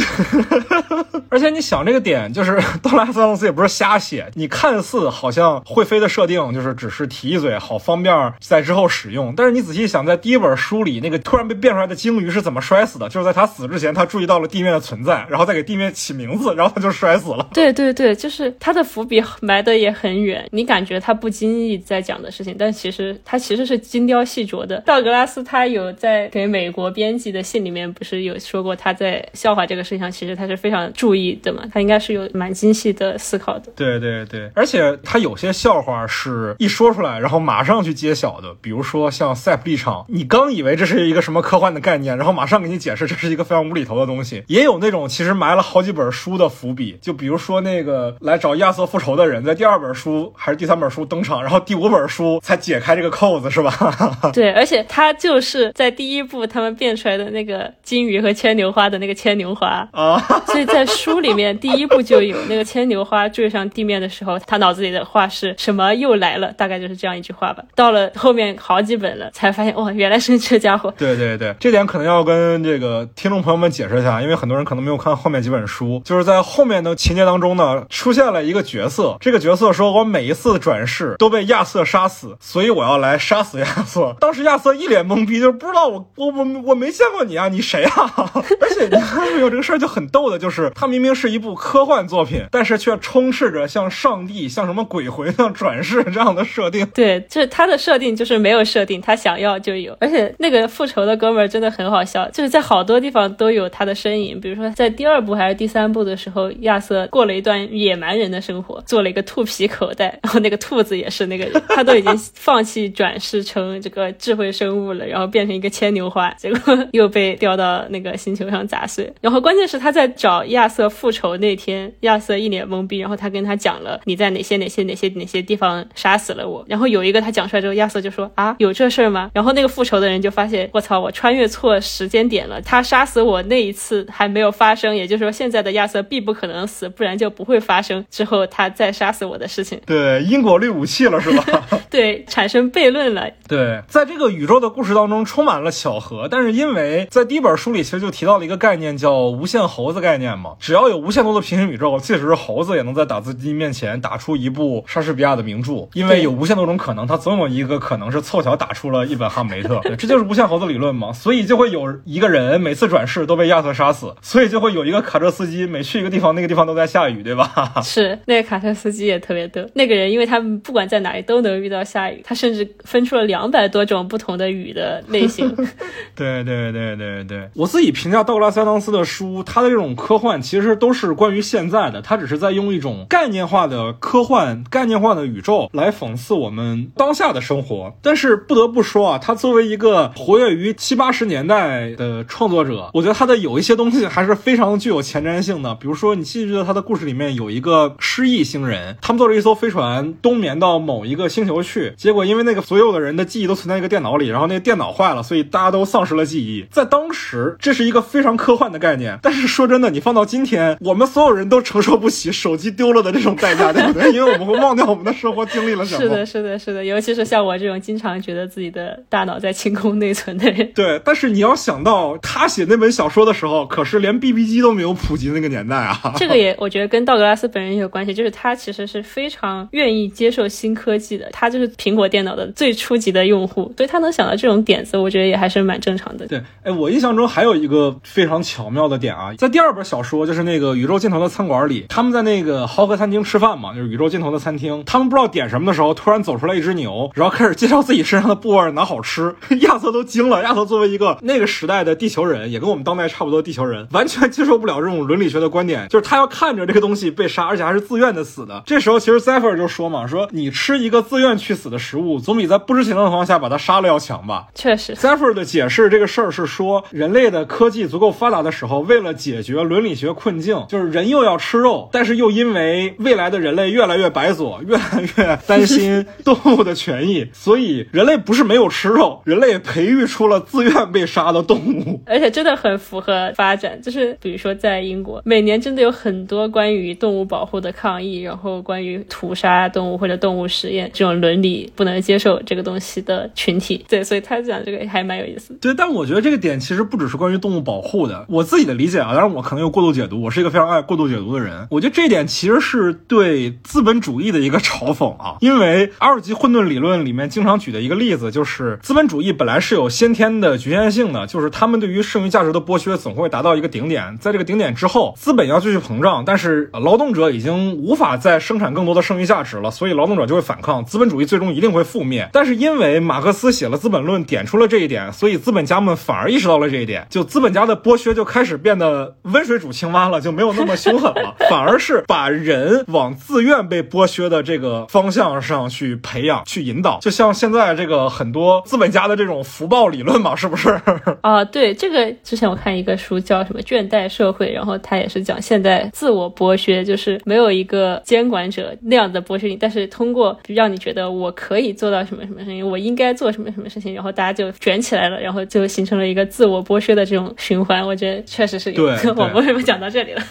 [1.31, 9.33] 而且你想这个点，就是道拉斯也不是瞎写，你看似好像会飞的设定，就是只是提一嘴，好方便在之后使用。
[9.37, 13.09] 但是你仔细想，在第一本书里，那个突然被变出来的鲸鱼是怎么摔死的？
[13.09, 17.49] 就是在他死之前，他注意到了地面的存在，然后再给地面起名字，然后他就摔死了。
[17.55, 24.81] 对对对，就是他的伏笔埋的也很远，你感觉他不经意在讲的事情，但其实他其实是精雕细琢的。
[24.81, 33.73] 道格拉斯他有在给美国编辑的信里面，不是有说过他在笑话这个事情上，其实他是非常注意的嘛，他应该是有蛮精细的思考的。
[33.77, 44.43] 对对对，而且他有些笑话是一说出来，然后马上去揭晓的，比如说像塞普立场，你刚以为这是一个什么科幻的概念，然后马上给你解释这是一个非常无厘头的东西。
[44.47, 53.73] 也有那种其实埋了好几本书的伏笔，就比如说那个来找亚瑟复仇的人，在第二本书还是第三本书登场，然后第五本书才解开这个扣子，是吧？
[54.33, 67.63] 对，而且他就是在第一部他们变出来的那个金鱼和牵牛花的那个牵牛花啊， 所以在书里面第一部就有那个牵牛花坠上地面的时候，他脑子里的话是什么又来了，大概就是这样一句话吧。
[67.75, 70.93] 到了后面好几本了，才发现哦，原来是这家伙。
[70.99, 84.17] 对对对，这点可能要跟这个听众朋友们解释一下，因为很多人可能没有看后面几本书，就是在后面的情节当中呢，出现了一个角色，这个角色说我每一次转世都被亚瑟杀死，所以我要来杀死亚瑟。
[84.21, 88.13] 当时亚瑟一脸懵逼，就是不知道我我我我没见过你啊，你谁啊？
[88.61, 96.87] 而且你看没有这个事儿就很逗的，就是它明明是一部科幻作品，但是却充斥着像上帝、像什么鬼魂、像转世这样的设定。
[96.95, 99.97] 对，就是他的设定就是没有有设定，他想要就有。
[100.01, 104.41] 而且那个复仇的哥们儿真的很好笑，就是在好多地方都有他的身影。
[104.41, 119.13] 比如说在第二部还是第三部的时候，亚瑟过了一段野蛮人的生活，做了一个兔皮口袋，然后那个兔子也是那个人， 他都已经放弃转世成这个智慧生物了，然后变成一个牵牛花，结果又被掉到那个星球上砸碎。
[119.21, 129.31] 然后关键是他在找亚瑟复仇那天，亚瑟一脸懵逼，然后他跟他讲了你在哪些哪些哪些哪些地方杀死了我，然后有一个他讲出来之后，亚瑟就说啊有这事儿吗？
[129.35, 139.81] 然后那个复仇的人就发现我操我穿越错时间点了，他杀死我那一次还没有发生，也就是说现在的亚瑟必不可能死，不然就不会发生之后他再杀死我的事情。
[139.87, 141.45] 对，因果律武器了是吧？
[141.91, 143.29] 对，产生悖论了。
[143.47, 167.51] 对，在这个宇宙的故事当中充满了巧合，但是因为在第一本书里其实就提到了一个概念叫无限猴子概念嘛，只要有无限多的平行宇宙，即使是猴子也能在打字机面前打出一部莎士比亚的名著，因为有无限多种可能，它总有一个可能是凑巧打出了一本哈姆雷特， 对这就是无限猴子理论嘛，所以就会有一个人每次转世都被亚瑟杀死，所以就会有一个卡车司机每去一个地方，那个地方都在下雨，对吧？
[167.83, 175.49] 是那个卡车司机也特别逗，那个人因为他们不管在哪里都能遇到下雨，他甚至分出了两百多种不同的雨的类型。
[176.15, 187.95] 对对对对对，我自己评价道格拉斯·亚当斯的书，他的这种科幻其实都是关于现在的，他只是在用一种概念化的科幻、概念化的宇宙来讽刺我们当下的生活。
[188.03, 195.75] 但是是不得不说啊，他作为一个活跃于七八十年代的创作者，我觉得他的有一些东西还是非常具有前瞻性的。
[195.77, 206.67] 比如说，你记不记得他的故事里面有一个失忆星人，他们坐着一艘飞船冬眠到某一个星球去，结果因为那个所有的人的记忆都存在一个电脑里，然后那个电脑坏了，所以大家都丧失了记忆。
[206.71, 209.19] 在当时，这是一个非常科幻的概念。
[209.23, 214.13] 但是说真的，你放到今天，我们所有人都承受不起手机丢了的这种代价，对不对？
[214.13, 216.01] 因为我们会忘掉我们的生活经历了什么。
[216.03, 220.73] 是的，是的，是的，尤其是像我这种经常觉得自己的大脑在清空内存的人。
[220.75, 226.15] 对，但是你要想到他写那本小说的时候，可是连 BB 机都没有普及那个年代啊。
[226.17, 236.27] 这个也我觉得跟道格拉斯本人也有关系，就是他其实是非常愿意接受新科技的，他就是苹果电脑的最初级的用户，所以他能想到这种点子，我觉得也还是蛮正常的。
[236.27, 250.43] 对，哎，我印象中还有一个非常巧妙的点啊，在第二本小说，就是那个宇宙尽头的餐馆里，他们在那个豪客餐厅吃饭嘛，就是宇宙尽头的餐厅，他们不知道点什么的时候，突然走出来一只牛，然后开始介绍自己身上的部位哪好吃，亚瑟都惊了。
[250.43, 258.63] 亚瑟作为一个那个时代的地球人，也跟我们当代差不多地球人，完全接受不了这种伦理学的观点，就是他要看着这个东西被杀，而且还是自愿的死的。
[258.65, 264.47] 这时候其实 Zephyr 就说嘛，说你吃一个自愿去死的食物，总比在不知情的情况下把它杀了要强吧。
[264.55, 274.83] 确实，Zephyr 的解释这个事儿是说，人类的科技足够发达的时候，为了解决伦理学困境，就是人又要吃肉，但是又因为未来的人类越来越白左，越来
[275.17, 282.01] 越担心动物的权益，所以人类不是没有吃肉，人类培育出了自愿被杀的动物。
[282.07, 293.85] 而且真的很符合发展，就是比如说在英国，每年真的有很多关于动物保护的抗议，然后关于屠杀动物或者动物实验这种伦理不能接受这个东西的群体。
[293.91, 295.59] 对，所以他讲这个还蛮有意思。
[295.61, 301.67] 对，但我觉得这个点其实不只是关于动物保护的，我自己的理解啊，当然我可能有过度解读，我是一个非常爱过度解读的人。
[301.73, 322.29] 我觉得这一点其实是对资本主义的一个嘲讽啊，因为阿尔基混沌理论里面经常举的一一个例子就是，资本主义本来是有先天的局限性的，就是他们对于剩余价值的剥削总会达到一个顶点，在这个顶点之后，资本要继续膨胀，但是劳动者已经无法再生产更多的剩余价值了，所以劳动者就会反抗，资本主义最终一定会覆灭。
[322.31, 336.99] 但是因为马克思写了《资本论》，点出了这一点，所以资本家们反而意识到了这一点，就资本家的剥削就开始变得温水煮青蛙了，就没有那么凶狠了，反而是把人往自愿被剥削的这个方向上去培养、去引导。
[337.01, 340.69] 就像现在这个很多资本家的这种福报理论嘛，是不是？
[341.23, 357.87] 啊，对，这个之前我看一个书叫什么《倦怠社会》，然后他也是讲现在自我剥削，就是没有一个监管者那样的剥削你，但是通过让你觉得我可以做到什么什么事情，我应该做什么什么事情，然后大家就卷起来了，然后就形成了一个自我剥削的这种循环。
[357.87, 358.87] 我觉得确实是有。
[358.89, 360.23] 对对我们为什么讲到这里了？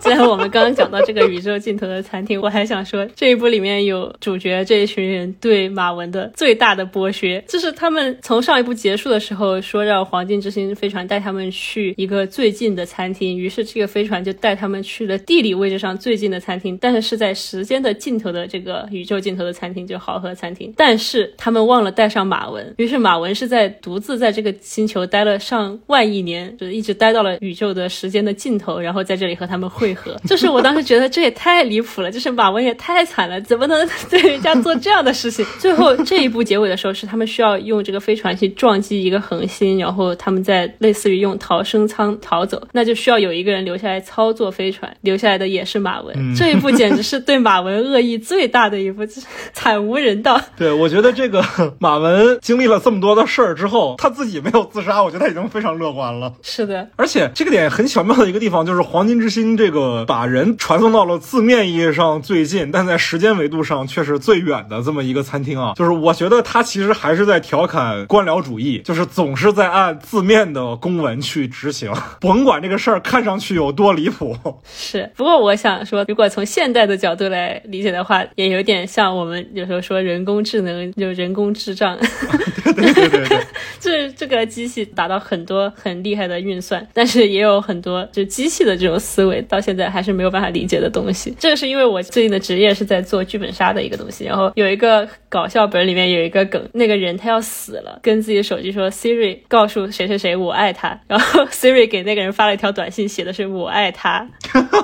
[0.00, 20.72] 既然我们刚刚讲到这个宇宙尽头的餐厅，我还想说，这一部里面有主角这一群人对马文的最大的剥削，就是他们从上一部结束的时候说让黄金之星飞船带他们去一个最近的餐厅，于是这个飞船就带他们去了地理位置上最近的餐厅，但是是在时间的尽头的这个宇宙尽头的餐厅，就豪和餐厅。
[20.76, 30.16] 但是他们忘了带上马文，于是马文是在独自在这个星球待了上万亿年，就是一直待到了宇宙的时间的尽头，然后在这里和他们会合。
[30.26, 35.44] 就是我当时觉得这也太离谱了，就是马文也太惨了，怎么能对人家做这样的事情？
[35.58, 46.34] 最 后这一部结尾的时候，是他们需要用这个飞船去撞击一个恒星，然后他们在类似于用逃生舱逃走，那就需要有一个人留下来操作飞船，留下来的也是马文。
[46.34, 50.40] 这一部简直是对马文恶意最大的一部，就 是惨无人道。
[50.56, 51.44] 对，我觉得这个
[51.78, 56.32] 马文经历了这么多的事儿之后，他自己没有自杀，我觉得他已经非常乐观了。
[56.42, 65.65] 是的，而且这个点很巧妙的一个地方，就是黄金之心这个把人传送到了字面意义上最近，但在时间维度上却是最远的这么一个餐厅啊。
[65.74, 74.36] 就是我觉得他其实还是在调侃官僚主义，就是总是在按字面的公文去执行，甭管这个事儿看上去有多离谱。
[74.64, 75.10] 是。
[75.16, 81.96] 不过我想说，如果从现代的角度来理解的话，也有点像我们有时候说人工智能就人工智障。
[82.76, 83.38] 对对对对对，
[83.80, 91.34] 就是这个机器达到很多很厉害的运算，但是也有很多就机器的这种思维，到现在还是没有办法理解的东西。
[91.38, 104.26] 这个是因为我最近的职业是在做剧本杀的一个东西，然后有一个搞笑本里面有一个梗，那个人他要死了，跟自己的手机说 Siri 告诉谁谁谁我爱他，然后 Siri 给那个人发了一条短信，写的是我爱他，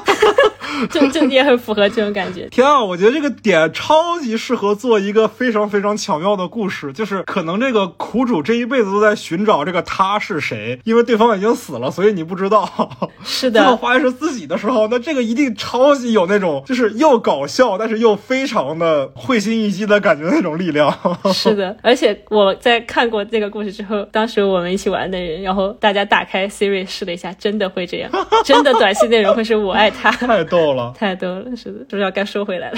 [0.88, 2.46] 就就也很符合这种感觉。
[2.50, 12.62] 天啊，我觉得这个点超级适合做一个非常非常巧妙的故事，就是可能这个苦主这一辈子都在寻找这个他是谁，因为对方已经死了，所以你不知道。
[13.24, 20.92] 是最后的，发现是自己的时候，那这个一定超级有那种就是又搞笑，但是又非常的会心一击的感觉那种力量。
[21.32, 28.10] 是的，而且我在看过这个故事之后，当时我们一起玩的人，然后大家打开 Siri 试了一下，真的会这样，
[28.44, 32.76] 真的短信内容会是我爱他，太逗了， 太逗了，是的，是不是要该收回来了？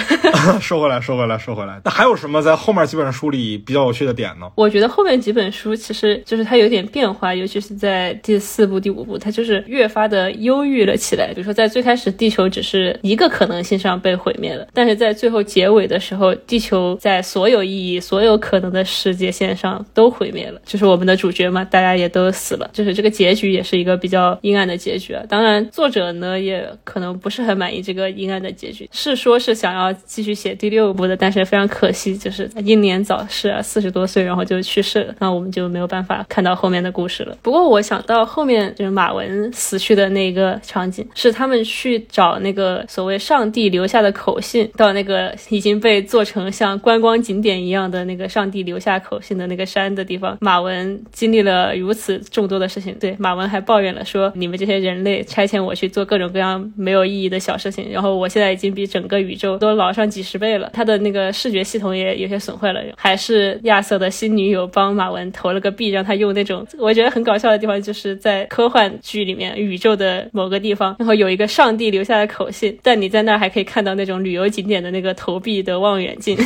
[0.59, 1.79] 收回来，收回来，收回来。
[1.83, 4.49] 那还有什么在后面几本书里比较有趣的点呢？
[4.55, 11.31] 我觉得后面几本书其实就是它有点变化，尤其是在第四部、第五部，它就是越发的忧郁了起来。
[11.33, 25.21] 比如说，在最开始，地球只是一个可能性上被毁灭了，但是在最后结尾的时候，地球在所有意义、所有可能的世界线上都毁灭了，就是我们的主角嘛，大家也都死了，就是这个结局也是一个比较阴暗的结局啊。
[25.27, 37.37] 当然，作者呢也可能不是很满意这个阴暗的结局，是说是想要继续写第六部的，但是非常可惜，就是英年早逝啊，四十多岁然后就去世了，那我们就没有办法看到后面的故事了。
[37.41, 50.37] 不过我想到后面就是马文死去的那个场景，是他们去找那个所谓上帝留下的口信，到那个已经被做成像观光景点一样的那个上帝留下口信的那个山的地方。
[50.41, 76.37] 马文经历了如此众多的事情，对马文还抱怨了说：“你们这些人类差遣我去做各种各样没有意义的小事情，然后我现在已经比整个宇宙都老上几十倍了。”他的那个视觉系统也有些损坏了，还是亚瑟的新女友帮马文投了个币，让他用那种我觉得很搞笑的地方，就是在科幻剧里面宇宙的某个地方，然后有一个上帝留下的口信，但你在那儿还可以看到那种旅游景点的那个投币的望远镜，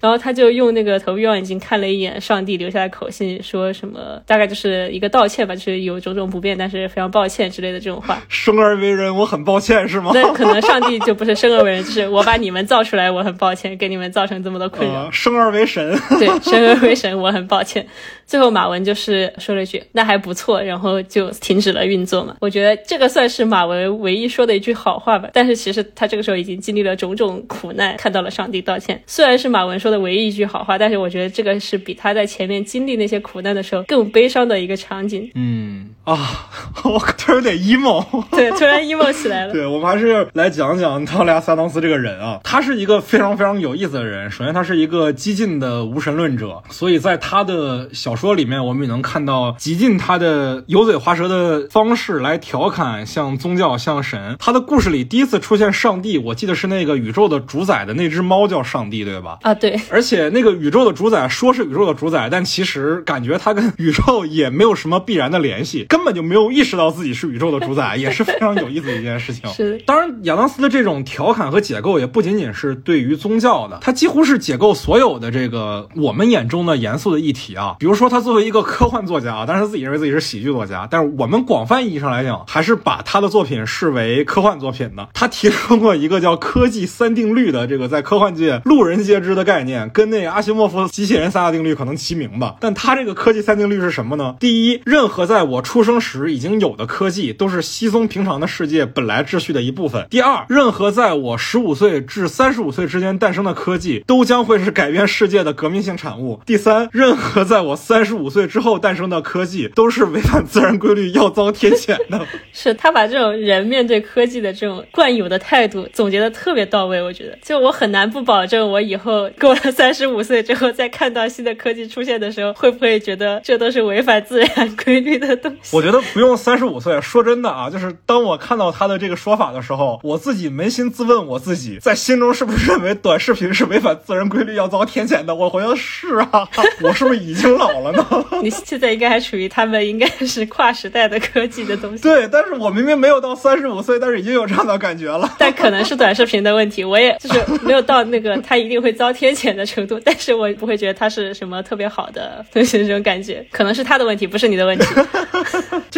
[0.00, 8.22] 然后他就用那个投币望远镜看了一眼上帝留下的口信，说什么大概就是一个道歉吧，就是有种种不便，但是非常抱歉之类的这种话。
[8.28, 10.10] 生而为人，我很抱歉，是吗？
[10.14, 15.04] 那可能上帝就不是生而为人，就是我把你们造出来，我很抱歉，给你们造成这么多困扰。
[15.04, 17.86] 呃生而为神，对，生而为神，我很抱歉。
[18.30, 22.36] 最后马文就是说了一句“那还不错”，然后就停止了运作嘛。
[22.40, 25.28] 我觉得这个算是马文唯一说的一句好话吧。
[25.32, 29.02] 但是其实他这个时候已经经历了种种苦难，看到了上帝道歉。
[29.04, 35.28] 虽然是马文说的唯一一句好话，但是我觉得这个是比他在前面经历那些苦难的时候更悲伤的一个场景。
[35.34, 36.48] 嗯啊，
[36.84, 38.04] 我突然有点 emo。
[38.30, 39.52] 对，突然 emo 起来了。
[39.52, 44.30] 对，我们还是来讲讲特雷亚萨当斯这个人啊，他是一个非常非常有意思的人。
[44.30, 54.36] 首先，他是一个激进的无神论者，所以在他的小说里面，我们也能看到极尽他的油嘴滑舌的方式来调侃像宗教、像神。
[54.38, 59.38] 他的故事里第一次出现上帝，我记得是那个宇宙的主宰的那只猫叫上帝，对吧？
[59.40, 69.48] 啊，对， 而且那个宇宙的主宰说是宇宙的主宰，但其实感觉他跟宇宙也没有什么必然的联系，根本就没有意识到自己是宇宙的主宰，也是非常有意思的一件事情。
[69.54, 77.76] 是当然，亚当斯的这种调侃和解构也不仅仅是对于宗教的，他几乎是解构所有的这个我们眼中的严肃的议题啊。
[77.78, 85.08] 比如说，他作为一个科幻作家啊，当然他自己认为自己是喜剧作家，但是我们广泛意义上来讲，还是把他的作品视为科幻作品的。
[85.14, 92.56] 他提出过一个叫科技三定律的这个在科幻界路人皆知的概念，跟那个阿西莫夫机器人三大定律可能齐名吧。
[92.60, 94.34] 但他这个科技三定律是什么呢？
[94.40, 100.06] 第一，任何在我出生时已经有的科技，都是稀松平常的世界本来秩序的一部分。
[100.10, 106.40] 第二，任何在我十五岁至三十五岁之间诞生的科技，都将会是改变世界的革命性产物。
[106.44, 112.24] 第三，任何在我三十五岁之后诞生的科技，都是违反自然规律，要遭天谴的。
[112.54, 125.76] 是他把这种人面对科技的这种惯有的态度总结的特别到位，我觉得，就我很难不保证我以后过了 三十五岁之后，再看到新的科技出现的时候，会不会觉得这都是违反自然规律的东西？
[125.76, 127.00] 我觉得不用三十五岁。
[127.00, 135.34] 说真的啊，就是当我看到他的这个说法的时候，我自己扪心自问我自己，在心中是不是认为短视频是违反自然规律，要遭天谴的？
[135.34, 136.48] 我好像是啊，
[136.82, 138.06] 我是不是已经老了呢？
[138.42, 142.02] 你现在应该还处于他们应该是跨时代的科技的东西。
[142.02, 145.28] 对，但是我明明没有到三十五岁，但是已经有这样的感觉了。
[145.38, 154.86] 但可能是短视频的问题，我也就是没有到那个他一定会遭天谴的程度， 但是我不会觉得他是什么特别好的东西，这种感觉可能是他的问题，不是你的问题。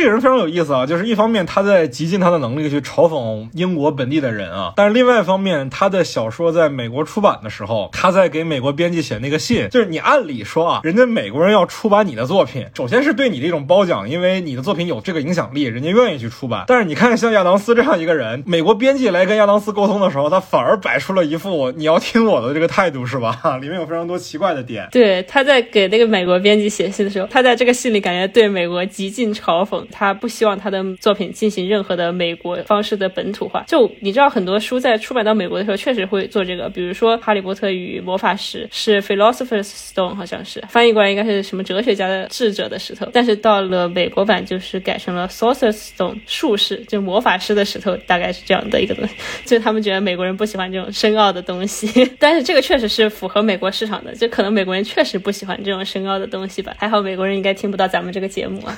[0.03, 16.65] 这个人非常有意思啊，就是一方面他在极尽他的能力去嘲讽英国本地的人啊，但是另外一方面，他的小说在美国出版的时候，他在给美国编辑写那个信，就是你按理说啊，人家美国人要出版你的作品，首先是对你的一种褒奖，因为你的作品有这个影响力，人家愿意去出版。
[16.67, 23.39] 但是你看像亚当斯这样一个人，美国编辑来跟亚当斯沟通的时候，他反而摆出了一副你要听我的这个态度，是吧？
[23.63, 24.89] 里面有非常多奇怪的点。
[24.91, 33.63] 对，他在给那个美国编辑写信的时候，他在这个信里感觉对美国极尽嘲讽，他不希望他的作品进行任何的美国方式的本土化。
[33.69, 49.15] 就你知道，很多书在出版到美国的时候，确实会做这个，比如说《哈利波特与魔法石》是 Philosopher's Stone，好像是翻译过来应该是什么哲学家的智者的石头，但是到了美国版就是改成了 Sorcerer's Stone，术士就魔法师的石头，大概是这样的一个东西。
[49.45, 56.75] 就他们觉得美国人不喜欢这种深奥的东西， 但是这个确实是符合美国市场的，就可能美国人确实不喜欢这种深奥的东西吧。
[56.79, 58.77] 还好美国人应该听不到咱们这个节目啊。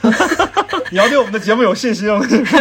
[0.90, 2.58] 你 要对我们的节目有信心，我跟你说。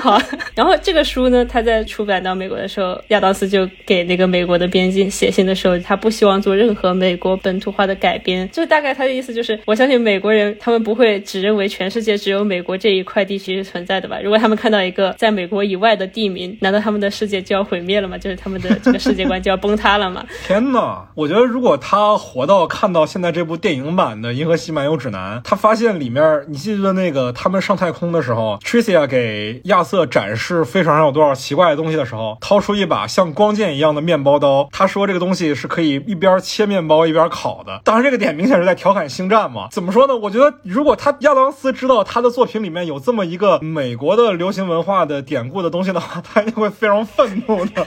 [0.00, 0.20] 好，
[0.54, 14.18] 然后这个书呢，他在出版到美国的时候，亚当斯就给那个美国的编辑写信的时候，他不希望做任何美国本土化的改编，就大概他的意思就是，我相信美国人他们不会只认为全世界只有美国这一块地区是存在的吧？
[14.22, 18.16] 如果他们看到一个在美国以外的地名，难道他们的世界就要毁灭了吗？
[18.18, 20.24] 就是他们的这个世界观就要崩塌了吗？
[20.46, 37.78] 天呐，我觉得如果他活到看到现在这部电影版的《银河系漫游指南》，他发现里面，你记得那个他们上太空的时候，Tricia 给亚瑟展示飞船上有多少奇怪的东西的时候，掏出一把像光剑一样的面包刀，他说这个东西是可以一边切面包一边烤的。
[37.84, 39.68] 当然，这个点明显是在调侃星战嘛。
[39.70, 40.16] 怎么说呢？
[40.16, 47.84] 我觉得如果他亚当斯知道他的作品里面有这么一个美国的流行文化的典故的东西的话，他一定会非常愤怒的。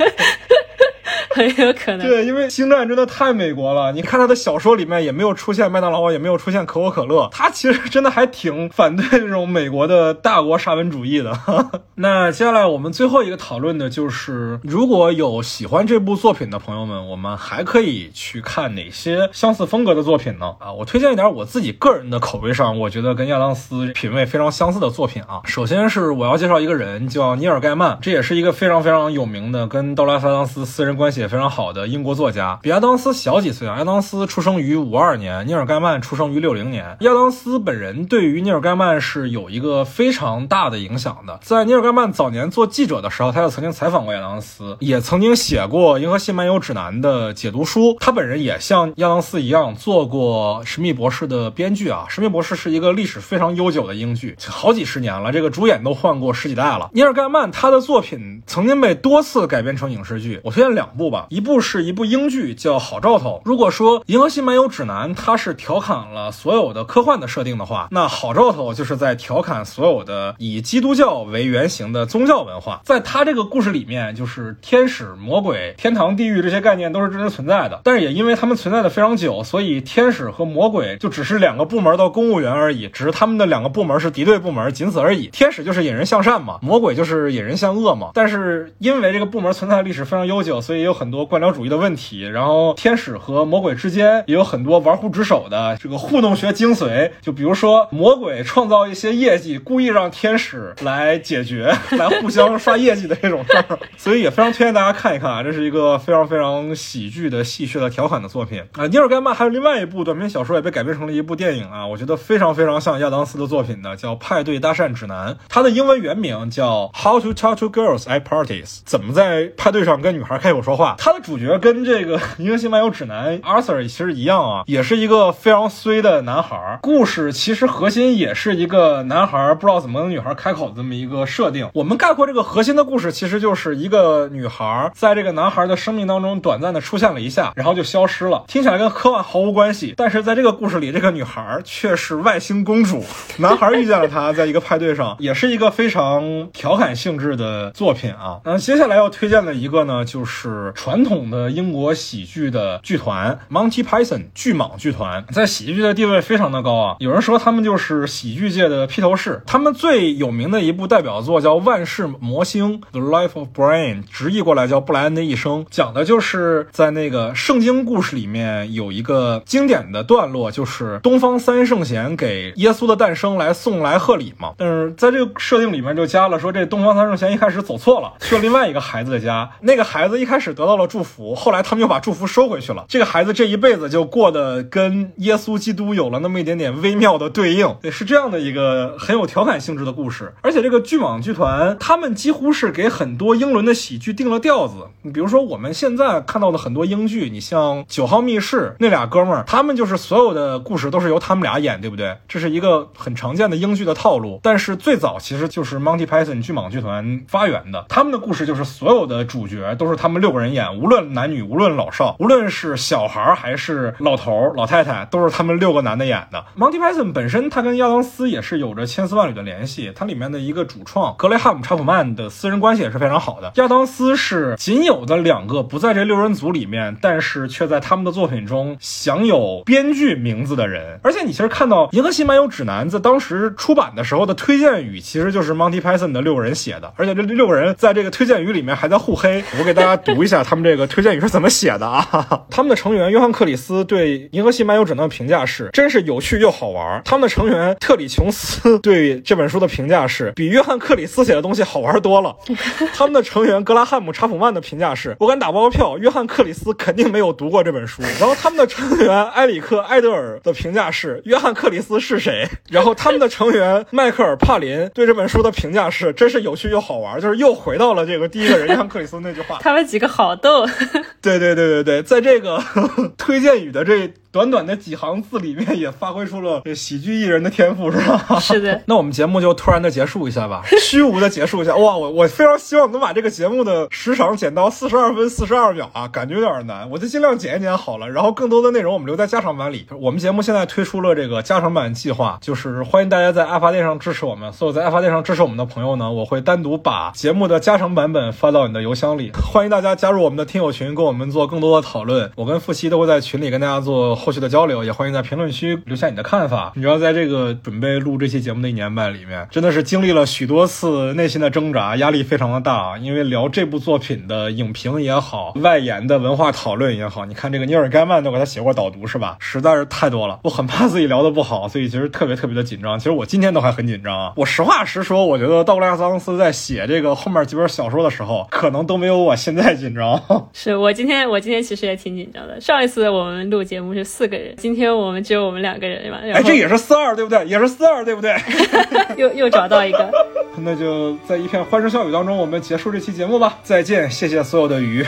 [1.35, 2.07] 很有可能。
[2.07, 3.91] 对，因为星战真的太美国了。
[3.91, 11.31] 你看他的小说里面也没有出现麦当劳，也没有出现可口可乐，他其实真的还挺反对这种美国的大国沙文主义的。
[11.95, 20.55] 那接下来我们最后一个讨论的就是，如果有喜欢这部作品的朋友们，我们还可以去看哪些相似风格的作品呢？
[20.59, 25.41] 啊，我推荐一点我自己个人的口味上，我觉得跟亚当斯品味非常相似的作品啊。
[25.45, 33.77] 首先是我要介绍一个人，叫尼尔盖曼，这也是一个非常非常有名的，跟道拉斯·亚当斯私人关系也非常好的英国作家，比亚当斯小几岁啊。
[33.77, 36.97] 亚当斯出生于五二年，尼尔盖曼出生于六零年。
[37.01, 41.39] 亚当斯本人对于尼尔盖曼是有一个非常大的影响的。
[41.43, 47.95] 在尼尔盖曼早年做记者的时候，他就曾经采访过亚当斯，也曾经写过《银河系漫游指南》的解读书。
[47.99, 56.89] 他本人也像亚当斯一样做过《神秘博士》的编剧啊，《神秘博士》是一个历史非常悠久的英剧，好几十年了，这个主演都换过十几代了。
[56.93, 63.37] 尼尔盖曼他的作品曾经被多次改编成影视剧，我推荐两部吧，一部是一部英剧叫《好兆头》。
[63.45, 72.81] 如果说《银河系漫游指南》它是调侃了所有的科幻的设定的话，那《好兆头》就是在调侃所有的以基督教为原型的宗教文化。
[72.83, 85.27] 在他这个故事里面，就是天使、魔鬼、天堂、地狱这些概念都是真实存在的，但是也因为它们存在的非常久，所以天使和魔鬼就只是两个部门的公务员而已，只是他们的两个部门是敌对部门，仅此而已。
[85.27, 88.11] 天使就是引人向善嘛，魔鬼就是引人向恶嘛。
[88.13, 92.21] 但是因为这个部门存在的历史非常悠久，所以有很多官僚主义的问题。
[92.21, 103.79] 然后天使和魔鬼之间也有很多玩忽职守的这个糊弄学精髓，就比如说魔鬼创造一些业绩，故意让天使来解决， 来互相刷业绩的这种事儿。
[103.97, 108.85] 所以也非常推荐大家看一看啊，这是一个非常非常喜剧的、戏谑的、调侃的作品啊。
[108.85, 120.90] 尼尔盖曼还有另外一部短篇小说也被改编成了一部电影啊，我觉得非常非常像亚当斯的作品的，叫《派对搭讪指南》，它的英文原名叫《How to Talk to Girls at Parties》，怎么在派对上跟女孩开口说话。
[120.91, 120.95] 吧。
[120.97, 126.79] 它的主角跟这个《银河系漫游指南》Arthur 其实一样啊，也是一个非常衰的男孩。
[126.81, 131.69] 故事其实核心也是一个男孩不知道怎么跟女孩开口的这么一个设定。
[131.73, 138.43] 我们概括这个核心的故事，其实就是一个女孩在这个男孩的生命当中短暂的出现了一下，然后就消失了。
[138.47, 143.03] 听起来跟科幻毫无关系，但是在这个故事里，这个女孩却是外星公主。
[143.37, 148.39] 男孩遇见了她，在一个派对上，也是一个非常调侃性质的作品啊。
[148.43, 156.95] 那接下来要推荐的一个呢，就是传统的英国喜剧的剧团 Monty Python 巨蟒剧团，在喜剧的地位非常的高啊。
[156.97, 159.43] 有人说他们就是喜剧界的披头士。
[159.45, 174.53] 他们最有名的一部代表作叫《万世魔星》The Life of Brian，直译过来叫布莱恩的一生，讲的就是在那个圣经故事里面有一个经典的段落，就是东方三圣贤给耶稣的诞生来送来贺礼嘛。
[174.57, 182.85] 但是在这个设定里面就加了说，这东方三圣贤一开始走错了，去了另外一个孩子的家，那个孩子一开始都得到了祝福，后来他们又把祝福收回去了。
[182.87, 190.33] 这个孩子这一辈子就过得跟耶稣基督有了那么一点点微妙的对应，对，是这样的一个很有调侃性质的故事。
[190.41, 194.75] 而且这个巨蟒剧团，他们几乎是给很多英伦的喜剧定了调子。
[195.01, 202.15] 你比如说我们现在看到的很多英剧，你像《九号密室》那俩哥们儿，他们就是所有的故事都是由他们俩演，对不对？
[202.27, 204.39] 这是一个很常见的英剧的套路。
[204.43, 216.43] 但是最早其实就是 Monty Python 巨蟒剧团发源的，他们的故事就是所有的主角都是他们六个人演，无论男女，无论老少，无论是小孩还是老头、老太太，都是他们六个男的演的。
[216.57, 223.51] Monty Python 本身他跟亚当斯也是有着千丝万缕的联系，它里面的一个主创格雷汉姆·查普曼的私人关系也是非常好的。
[223.55, 230.99] 亚当斯是仅有的两个不在这六人组里面，但是却在他们的作品中享有编剧名字的人。
[231.03, 239.43] 而且你其实看到《银河系漫游指南》在当时出版的时候的推荐语，其实就是 Monty Python 的六个人写的，而且这六个人在这个推荐语里面还在互黑。
[239.59, 242.05] 我给大家读一下他们这个推荐语是怎么写的啊？
[242.49, 247.01] 他们的成员约翰·克里斯对《银河系漫游指南》的评价是：真是有趣又好玩。
[247.05, 252.35] 他们的成员特里琼斯对这本书的评价是：比约翰·克里斯写的东西好玩多了。
[252.93, 258.01] 他们的成员格拉汉姆·查普曼的评价是：我敢打包票，约翰·克里斯肯定没有读过这本书。
[258.19, 262.47] 然后他们的成员埃里克·埃德尔的评价是：约翰·克里斯是谁？
[262.69, 267.19] 然后他们的成员迈克尔·帕林对这本书的评价是：真是有趣又好玩。
[267.21, 269.57] 就是又回到了这个第一个人 约翰·克里斯那句话。
[269.61, 270.65] 他们几个好好逗。
[271.21, 272.57] 对对对对对，在这个
[273.17, 278.39] 推荐语的这短短的几行字里面，也发挥出了这喜剧艺人的天赋，是吧？
[278.39, 278.81] 是的。
[278.87, 281.75] 那我们节目就突然的结束一下吧， 虚无的结束一下。
[281.75, 288.09] 哇，我我非常希望能把这个节目的时长减到四十二分四十二秒啊，感觉有点难，我就尽量减一减好了。
[288.09, 289.85] 然后更多的内容我们留在加长版里。
[289.99, 294.53] 我们节目现在推出了这个加长版计划，就是欢迎大家在爱发电上支持我们。
[294.53, 299.33] 所有在爱发电上支持我们的朋友呢，我会单独把节目的加长版本发到你的邮箱里。
[299.33, 302.31] 欢迎大家加入我们的听友群，跟我们做更多的讨论。
[302.37, 306.71] 我跟付西都会在群里跟大家做后续的交流，也欢迎在评论区留下你的看法。
[306.75, 312.99] 你知道，在这个准备录这期节目的一年半里面，真的是经历了许多次内心的挣扎，压力非常的大。
[312.99, 319.37] 因为聊这部作品的影评也好，外延的文化讨论也好，你看这个尼尔盖曼都给他写过导读是吧？
[319.39, 322.99] 实在是太多了，我很怕自己聊的不好，所以其实特别特别的紧张。
[322.99, 324.33] 其实我今天都还很紧张啊。
[324.35, 330.21] 我实话实说，我觉得道格拉斯·昂斯在写这个后面几本小说的时候，可能都没有我现在紧张。
[330.53, 332.61] 是我今天，我今天其实也挺紧张的。
[332.61, 336.19] 上一次我们录节目是四个人，今天我们只有我们两个人嘛。
[336.21, 337.45] 然哎，这也是四二对不对？
[337.47, 338.35] 也是四二对不对？
[339.15, 340.11] 又又找到一个，
[340.61, 343.57] 那就在一片欢声笑语当中，我们结束这期节目吧。
[343.63, 345.05] 再见，谢谢所有的鱼。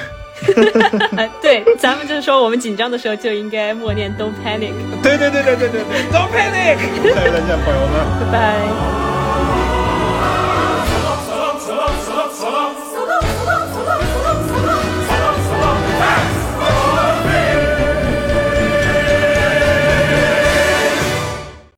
[1.18, 4.74] 哎，对，咱们就是说，我们紧张的时候就应该默念 "Don't panic"，
[5.04, 6.78] 对对对对对对对，Don't panic。
[7.14, 8.32] 再见，朋友们。
[8.32, 9.23] 拜拜。